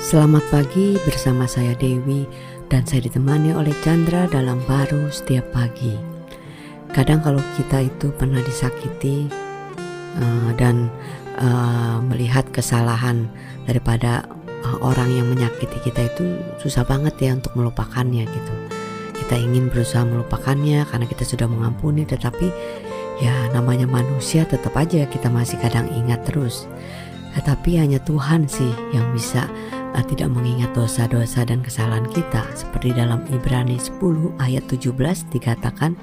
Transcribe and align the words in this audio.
Selamat 0.00 0.40
pagi 0.48 0.96
bersama 1.04 1.44
saya 1.44 1.76
Dewi 1.76 2.24
dan 2.72 2.88
saya 2.88 3.04
ditemani 3.04 3.52
oleh 3.52 3.76
Chandra 3.84 4.24
dalam 4.32 4.56
baru 4.64 5.12
setiap 5.12 5.52
pagi. 5.52 5.92
Kadang 6.88 7.20
kalau 7.20 7.36
kita 7.60 7.84
itu 7.84 8.08
pernah 8.16 8.40
disakiti 8.40 9.28
uh, 10.16 10.56
dan 10.56 10.88
uh, 11.36 12.00
melihat 12.00 12.48
kesalahan 12.48 13.28
daripada 13.68 14.24
uh, 14.64 14.80
orang 14.80 15.12
yang 15.12 15.28
menyakiti 15.28 15.92
kita 15.92 16.08
itu 16.08 16.24
susah 16.64 16.88
banget 16.88 17.20
ya 17.20 17.36
untuk 17.36 17.52
melupakannya 17.52 18.24
gitu. 18.24 18.54
Kita 19.20 19.36
ingin 19.36 19.68
berusaha 19.68 20.00
melupakannya 20.08 20.80
karena 20.88 21.04
kita 21.04 21.28
sudah 21.28 21.44
mengampuni 21.44 22.08
tetapi 22.08 22.48
ya 23.20 23.52
namanya 23.52 23.84
manusia 23.84 24.48
tetap 24.48 24.72
aja 24.80 25.04
kita 25.04 25.28
masih 25.28 25.60
kadang 25.60 25.92
ingat 25.92 26.24
terus. 26.24 26.64
Tetapi 27.36 27.78
hanya 27.78 28.00
Tuhan 28.02 28.48
sih 28.50 28.72
yang 28.90 29.06
bisa 29.14 29.46
tidak 30.10 30.30
mengingat 30.30 30.70
dosa-dosa 30.74 31.42
dan 31.42 31.62
kesalahan 31.62 32.06
kita 32.10 32.42
seperti 32.54 32.94
dalam 32.94 33.22
Ibrani 33.30 33.78
10 33.78 34.38
ayat 34.38 34.66
17 34.70 34.94
dikatakan 35.34 35.98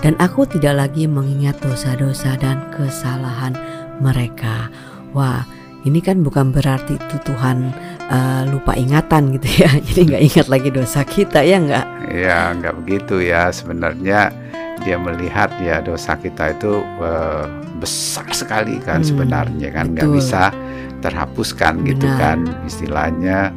dan 0.00 0.16
aku 0.16 0.48
tidak 0.48 0.88
lagi 0.88 1.04
mengingat 1.04 1.60
dosa-dosa 1.60 2.36
dan 2.40 2.60
kesalahan 2.72 3.52
mereka. 4.00 4.72
Wah, 5.12 5.44
ini 5.84 6.00
kan 6.00 6.24
bukan 6.24 6.52
berarti 6.52 6.96
itu 6.96 7.16
Tuhan 7.24 7.72
uh, 8.08 8.42
lupa 8.48 8.76
ingatan 8.76 9.36
gitu 9.36 9.64
ya. 9.64 9.70
Jadi 9.92 10.00
nggak 10.12 10.22
ingat 10.24 10.46
lagi 10.48 10.68
dosa 10.72 11.00
kita 11.04 11.44
ya 11.44 11.60
nggak? 11.60 11.86
Ya 12.12 12.52
nggak 12.56 12.74
begitu 12.84 13.20
ya. 13.20 13.52
Sebenarnya 13.52 14.32
dia 14.80 14.96
melihat 14.96 15.52
ya 15.60 15.84
dosa 15.84 16.16
kita 16.16 16.56
itu 16.56 16.80
uh, 17.00 17.44
besar 17.80 18.24
sekali 18.32 18.80
kan 18.80 19.04
hmm, 19.04 19.08
sebenarnya 19.08 19.68
kan 19.72 19.92
nggak 19.92 20.08
bisa 20.08 20.52
terhapuskan 21.00 21.82
gitu 21.88 22.06
kan 22.20 22.44
istilahnya 22.68 23.50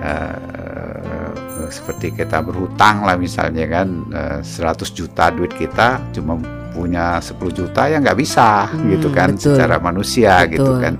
uh, 0.00 0.52
seperti 1.72 2.12
kita 2.12 2.44
berhutang 2.44 3.02
lah 3.08 3.16
misalnya 3.16 3.64
kan 3.64 3.88
uh, 4.12 4.44
eh, 4.44 4.84
100 4.84 4.92
juta 4.92 5.32
duit 5.32 5.50
kita 5.56 5.98
cuma 6.12 6.36
punya 6.76 7.16
10 7.18 7.40
juta 7.52 7.88
ya 7.88 7.96
nggak 7.96 8.20
bisa 8.20 8.68
hmm, 8.68 8.92
gitu 8.92 9.08
kan 9.08 9.32
betul. 9.32 9.56
secara 9.56 9.80
manusia 9.80 10.44
betul. 10.44 10.52
gitu 10.52 10.72
kan 10.84 10.94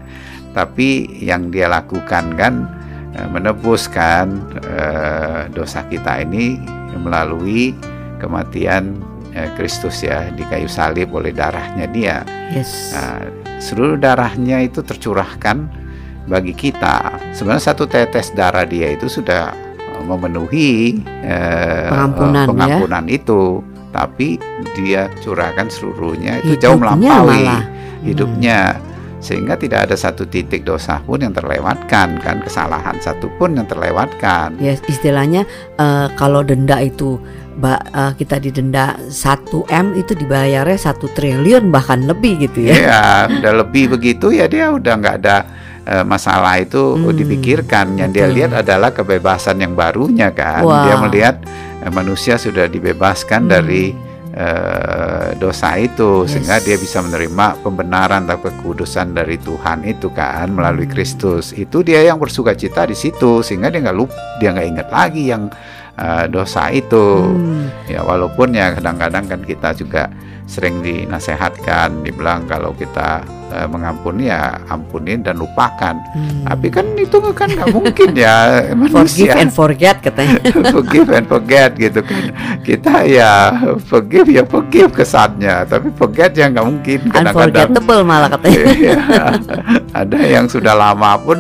tapi 0.57 1.09
yang 1.21 1.53
dia 1.53 1.69
lakukan 1.69 2.33
kan 2.41 2.65
uh, 3.13 3.29
menebuskan 3.29 4.41
uh, 4.65 5.45
dosa 5.53 5.85
kita 5.93 6.25
ini 6.25 6.57
melalui 6.97 7.77
kematian 8.21 9.01
Kristus 9.57 10.05
ya 10.05 10.29
di 10.37 10.45
kayu 10.45 10.69
salib 10.69 11.09
oleh 11.17 11.33
darahnya 11.33 11.89
dia. 11.89 12.21
Yes. 12.53 12.93
Nah, 12.93 13.25
seluruh 13.65 13.97
darahnya 13.97 14.61
itu 14.61 14.85
tercurahkan 14.85 15.82
bagi 16.27 16.55
kita. 16.55 17.19
Sebenarnya 17.35 17.73
satu 17.73 17.85
tetes 17.87 18.31
darah 18.35 18.67
dia 18.67 18.95
itu 18.95 19.11
sudah 19.11 19.53
memenuhi 20.03 20.99
eh, 21.23 21.89
pengampunan, 21.91 22.47
pengampunan 22.47 23.05
ya? 23.07 23.17
itu. 23.19 23.43
Tapi 23.93 24.41
dia 24.73 25.13
curahkan 25.21 25.69
seluruhnya 25.69 26.41
itu 26.41 26.57
hidupnya 26.57 26.65
jauh 26.65 26.79
melampaui 26.81 27.45
malah. 27.45 27.63
hidupnya. 28.01 28.61
Sehingga 29.23 29.55
tidak 29.55 29.87
ada 29.87 29.95
satu 29.95 30.27
titik 30.27 30.67
dosa 30.67 30.99
pun 31.07 31.23
yang 31.23 31.31
terlewatkan 31.31 32.19
kan? 32.19 32.43
Kesalahan 32.43 32.99
satu 32.99 33.31
pun 33.39 33.55
yang 33.55 33.71
terlewatkan. 33.71 34.59
Ya 34.59 34.75
istilahnya 34.75 35.47
uh, 35.79 36.11
kalau 36.19 36.43
denda 36.43 36.83
itu 36.83 37.23
ba, 37.55 37.79
uh, 37.95 38.13
kita 38.19 38.43
didenda 38.43 38.99
1 38.99 39.47
m 39.71 39.87
itu 39.95 40.19
dibayarnya 40.19 40.75
satu 40.75 41.07
triliun 41.15 41.71
bahkan 41.71 42.03
lebih 42.03 42.51
gitu 42.51 42.67
ya. 42.67 42.75
Ya 42.75 43.05
udah 43.31 43.53
lebih 43.63 43.95
begitu 43.95 44.35
ya 44.35 44.51
dia 44.51 44.75
udah 44.75 44.93
nggak 44.99 45.17
ada 45.23 45.47
uh, 45.87 46.05
masalah 46.07 46.61
itu 46.61 46.97
hmm, 46.99 47.15
dipikirkan. 47.17 47.99
Yang 47.99 48.11
dia 48.15 48.27
lihat 48.29 48.53
adalah 48.65 48.91
kebebasan 48.95 49.63
yang 49.63 49.75
barunya 49.75 50.31
kan. 50.31 50.63
Wow. 50.63 50.87
Dia 50.87 50.95
melihat 51.01 51.37
uh, 51.83 51.91
manusia 51.91 52.39
sudah 52.39 52.67
dibebaskan 52.71 53.47
hmm. 53.47 53.51
dari 53.51 53.85
uh, 54.37 55.35
dosa 55.37 55.77
itu 55.79 56.25
yes. 56.25 56.37
sehingga 56.37 56.57
dia 56.63 56.77
bisa 56.79 57.05
menerima 57.05 57.61
pembenaran 57.61 58.25
atau 58.27 58.41
kekudusan 58.49 59.17
dari 59.17 59.37
Tuhan 59.41 59.85
itu 59.87 60.09
kan 60.13 60.53
melalui 60.53 60.87
hmm. 60.89 60.95
Kristus. 60.95 61.53
Itu 61.53 61.85
dia 61.85 62.03
yang 62.05 62.19
bersuka 62.19 62.57
cita 62.57 62.87
di 62.87 62.97
situ 62.97 63.45
sehingga 63.45 63.69
dia 63.73 63.81
nggak 63.83 63.97
lupa, 63.97 64.17
dia 64.39 64.55
nggak 64.55 64.69
ingat 64.69 64.89
lagi 64.91 65.23
yang 65.31 65.51
uh, 65.99 66.25
dosa 66.29 66.71
itu. 66.73 67.29
Hmm. 67.29 67.69
Ya 67.89 68.01
walaupun 68.05 68.55
ya 68.57 68.77
kadang-kadang 68.77 69.25
kan 69.29 69.41
kita 69.45 69.77
juga 69.77 70.09
sering 70.47 70.83
dinasehatkan, 70.85 72.05
dibilang 72.05 72.45
kalau 72.51 72.75
kita 72.77 73.25
uh, 73.53 73.69
mengampuni 73.69 74.33
ya 74.33 74.57
ampunin 74.73 75.21
dan 75.21 75.37
lupakan. 75.37 75.95
Hmm. 76.17 76.49
Tapi 76.49 76.67
kan 76.73 76.87
itu 76.97 77.17
kan 77.37 77.49
nggak 77.53 77.69
mungkin 77.71 78.09
ya 78.17 78.35
manusia. 78.79 79.05
Forgive 79.05 79.37
and 79.37 79.53
forget 79.53 79.97
katanya. 80.01 80.41
forgive 80.75 81.09
and 81.13 81.27
forget 81.29 81.71
gitu 81.77 82.01
kan. 82.01 82.23
Kita 82.65 83.05
ya 83.05 83.33
forgive 83.85 84.29
ya 84.33 84.43
forgive 84.49 84.91
kesannya, 84.91 85.69
tapi 85.69 85.93
forget 85.95 86.33
ya 86.33 86.49
nggak 86.49 86.67
mungkin. 86.67 86.99
Unforgettable 87.13 88.03
malah 88.03 88.33
katanya. 88.33 88.61
Iya. 88.83 88.99
ada 89.93 90.19
yang 90.25 90.49
sudah 90.49 90.73
lama 90.73 91.21
pun 91.21 91.39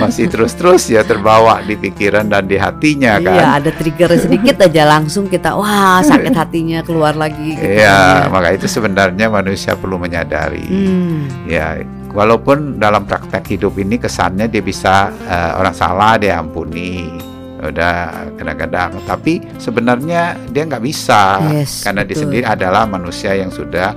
masih 0.00 0.26
terus-terus 0.32 0.88
ya 0.88 1.04
terbawa 1.04 1.60
di 1.62 1.76
pikiran 1.76 2.26
dan 2.26 2.48
di 2.48 2.56
hatinya 2.56 3.20
iya, 3.20 3.26
kan. 3.26 3.36
Iya, 3.36 3.46
ada 3.60 3.70
trigger 3.76 4.10
sedikit 4.16 4.56
aja 4.64 4.82
langsung 4.88 5.28
kita 5.28 5.54
wah 5.54 6.00
sakit 6.00 6.32
hatinya 6.32 6.80
keluar 6.80 7.14
lagi. 7.14 7.54
Gitu 7.54 7.78
iya. 7.78 8.26
Maka 8.40 8.56
itu 8.56 8.72
sebenarnya 8.72 9.28
manusia 9.28 9.76
perlu 9.76 10.00
menyadari. 10.00 10.64
Hmm. 10.64 11.28
Ya, 11.44 11.84
walaupun 12.16 12.80
dalam 12.80 13.04
praktek 13.04 13.44
hidup 13.52 13.76
ini 13.76 14.00
kesannya 14.00 14.48
dia 14.48 14.64
bisa 14.64 15.12
uh, 15.28 15.60
orang 15.60 15.76
salah 15.76 16.16
dia 16.16 16.40
ampuni 16.40 17.20
udah 17.60 18.24
kadang-kadang 18.40 19.04
tapi 19.04 19.44
sebenarnya 19.60 20.32
dia 20.48 20.64
nggak 20.64 20.80
bisa 20.80 21.44
yes, 21.52 21.84
karena 21.84 22.08
betul. 22.08 22.08
dia 22.08 22.16
sendiri 22.24 22.46
adalah 22.48 22.88
manusia 22.88 23.36
yang 23.36 23.52
sudah 23.52 23.92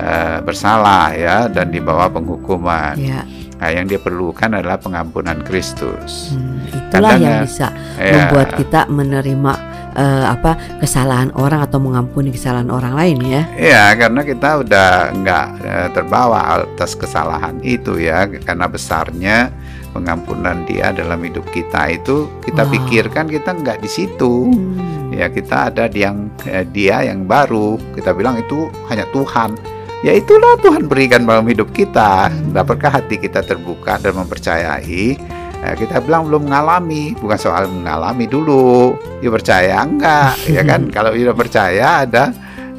uh, 0.00 0.40
bersalah 0.40 1.12
ya 1.12 1.36
dan 1.52 1.68
di 1.68 1.84
bawah 1.84 2.08
penghukuman. 2.08 2.96
Yeah. 2.96 3.28
Nah, 3.60 3.70
yang 3.70 3.86
dia 3.86 4.00
perlukan 4.00 4.50
adalah 4.60 4.76
pengampunan 4.76 5.40
Kristus. 5.44 6.32
Hmm, 6.32 6.64
itulah 6.68 7.16
Kadang, 7.16 7.22
yang 7.22 7.36
bisa 7.48 7.68
ya, 7.96 8.28
membuat 8.28 8.48
kita 8.60 8.80
menerima 8.90 9.73
uh, 9.94 10.26
apa 10.30 10.80
kesalahan 10.82 11.30
orang 11.38 11.64
atau 11.64 11.78
mengampuni 11.80 12.34
kesalahan 12.34 12.68
orang 12.70 12.94
lain 12.94 13.18
ya. 13.24 13.42
Iya, 13.54 13.84
karena 13.98 14.20
kita 14.22 14.48
udah 14.62 14.88
nggak 15.14 15.46
uh, 15.64 15.88
terbawa 15.94 16.62
atas 16.62 16.94
kesalahan 16.98 17.58
itu 17.64 17.98
ya, 17.98 18.26
karena 18.42 18.66
besarnya 18.68 19.50
pengampunan 19.94 20.66
dia 20.66 20.90
dalam 20.90 21.22
hidup 21.22 21.46
kita 21.54 21.86
itu 21.94 22.26
kita 22.42 22.66
wow. 22.66 22.72
pikirkan 22.74 23.30
kita 23.30 23.54
nggak 23.54 23.78
di 23.78 23.90
situ. 23.90 24.50
Hmm. 24.50 25.14
Ya, 25.14 25.30
kita 25.30 25.70
ada 25.70 25.86
di 25.86 26.02
yang 26.02 26.26
eh, 26.42 26.66
dia 26.66 27.06
yang 27.06 27.30
baru. 27.30 27.78
Kita 27.94 28.10
bilang 28.10 28.34
itu 28.34 28.66
hanya 28.90 29.06
Tuhan 29.14 29.54
ya 30.04 30.12
itulah 30.12 30.60
Tuhan 30.60 30.84
berikan 30.84 31.24
dalam 31.24 31.48
hidup 31.48 31.72
kita. 31.72 32.28
Dapatkah 32.52 33.00
hati 33.00 33.16
kita 33.16 33.40
terbuka 33.40 33.96
dan 33.96 34.12
mempercayai? 34.20 35.16
Eh, 35.64 35.74
kita 35.80 36.04
bilang 36.04 36.28
belum 36.28 36.44
mengalami, 36.44 37.16
bukan 37.16 37.38
soal 37.40 37.64
mengalami 37.72 38.28
dulu. 38.28 38.92
Ya 39.24 39.32
percaya 39.32 39.80
enggak, 39.80 40.36
ya 40.44 40.60
kan? 40.60 40.88
Kalau 40.94 41.16
sudah 41.16 41.32
percaya 41.32 42.04
ada 42.04 42.28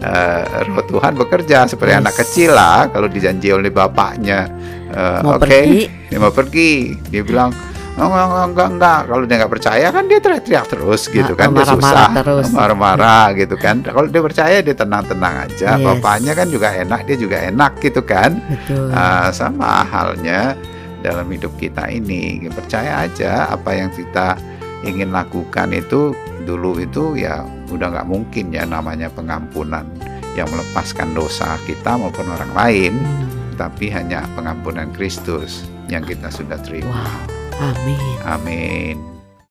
uh, 0.06 0.70
roh 0.70 0.86
Tuhan 0.86 1.18
bekerja 1.18 1.66
seperti 1.66 1.98
yes. 1.98 2.02
anak 2.06 2.14
kecil 2.14 2.52
lah. 2.54 2.86
Kalau 2.94 3.10
dijanji 3.10 3.50
oleh 3.50 3.74
bapaknya, 3.74 4.46
uh, 4.94 5.34
oke, 5.34 5.50
okay, 5.50 5.90
dia 6.14 6.18
mau 6.22 6.30
pergi, 6.30 6.94
dia 7.10 7.26
bilang 7.26 7.50
Oh, 7.96 8.12
enggak, 8.12 8.52
enggak, 8.52 8.70
enggak. 8.76 9.00
Kalau 9.08 9.24
dia 9.24 9.36
nggak 9.40 9.54
percaya 9.56 9.88
kan 9.88 10.04
dia 10.04 10.20
teriak-teriak 10.20 10.66
terus 10.68 11.02
gitu 11.08 11.32
nah, 11.32 11.40
kan, 11.40 11.48
dia 11.56 11.64
susah, 11.64 12.08
marah-marah 12.52 13.32
gitu 13.40 13.56
kan. 13.56 13.80
Kalau 13.88 14.12
dia 14.12 14.20
percaya 14.20 14.60
dia 14.60 14.76
tenang-tenang 14.76 15.48
aja. 15.48 15.80
Yes. 15.80 15.80
Bapaknya 15.80 16.36
kan 16.36 16.48
juga 16.52 16.76
enak, 16.76 17.08
dia 17.08 17.16
juga 17.16 17.40
enak 17.40 17.80
gitu 17.80 18.04
kan. 18.04 18.36
Betul. 18.52 18.92
Uh, 18.92 19.32
sama 19.32 19.88
halnya 19.88 20.60
dalam 21.06 21.30
hidup 21.30 21.54
kita 21.62 21.86
ini, 21.94 22.50
percaya 22.50 23.06
aja 23.06 23.54
apa 23.54 23.78
yang 23.78 23.94
kita 23.94 24.42
ingin 24.82 25.14
lakukan 25.14 25.70
itu 25.70 26.18
dulu 26.50 26.82
itu 26.82 27.14
ya 27.18 27.46
udah 27.70 27.94
nggak 27.94 28.10
mungkin 28.10 28.50
ya 28.50 28.66
namanya 28.66 29.10
pengampunan 29.14 29.86
yang 30.34 30.50
melepaskan 30.50 31.14
dosa 31.14 31.62
kita 31.70 31.94
maupun 31.96 32.26
orang 32.26 32.52
lain, 32.58 32.94
hmm. 32.98 33.56
tapi 33.62 33.94
hanya 33.94 34.26
pengampunan 34.34 34.90
Kristus 34.92 35.70
yang 35.88 36.02
kita 36.02 36.34
sudah 36.34 36.58
terima. 36.66 36.92
Wow. 36.92 37.72
Amin. 37.72 38.18
Amin. 38.28 39.15